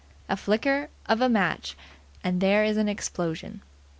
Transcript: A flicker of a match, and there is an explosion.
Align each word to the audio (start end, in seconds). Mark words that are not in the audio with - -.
A 0.27 0.35
flicker 0.35 0.89
of 1.05 1.21
a 1.21 1.29
match, 1.29 1.77
and 2.23 2.41
there 2.41 2.63
is 2.63 2.75
an 2.75 2.89
explosion. 2.89 3.61